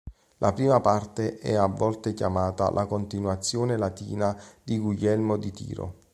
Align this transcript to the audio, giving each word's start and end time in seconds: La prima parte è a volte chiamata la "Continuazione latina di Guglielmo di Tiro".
La 0.39 0.51
prima 0.51 0.79
parte 0.79 1.37
è 1.37 1.53
a 1.53 1.67
volte 1.67 2.15
chiamata 2.15 2.71
la 2.71 2.87
"Continuazione 2.87 3.77
latina 3.77 4.35
di 4.63 4.79
Guglielmo 4.79 5.37
di 5.37 5.51
Tiro". 5.51 5.95